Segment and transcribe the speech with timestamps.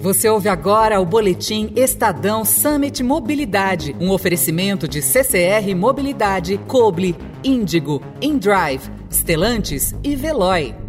[0.00, 8.02] Você ouve agora o boletim Estadão Summit Mobilidade, um oferecimento de CCR Mobilidade, Coble, Índigo,
[8.20, 10.83] InDrive, Stellantis e Veloy.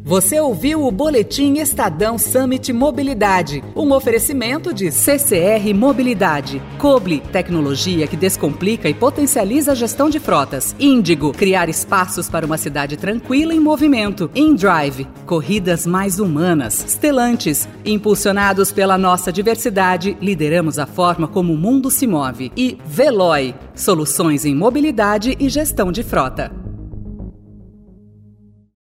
[0.05, 8.17] Você ouviu o Boletim Estadão Summit Mobilidade, um oferecimento de CCR Mobilidade, Coble, tecnologia que
[8.17, 13.61] descomplica e potencializa a gestão de frotas, Índigo, criar espaços para uma cidade tranquila em
[13.61, 21.59] movimento, InDrive, corridas mais humanas, Stellantis, impulsionados pela nossa diversidade, lideramos a forma como o
[21.59, 26.58] mundo se move, e Veloy, soluções em mobilidade e gestão de frota.